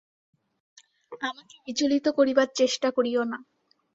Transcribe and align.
আমাকে 1.21 1.55
বিচলিত 1.65 2.05
করিবার 2.17 2.47
চেষ্টা 2.59 2.87
করিয়ো 2.97 3.23
না। 3.23 3.37